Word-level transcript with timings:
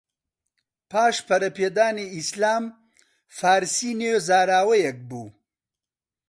پاش 0.89 1.15
پەرەپێدانی 1.27 2.07
ئیسلام، 2.15 2.63
فارسی 3.37 3.91
نوێ 3.99 4.15
زاراوەیەک 4.27 4.97
بوو 5.09 5.27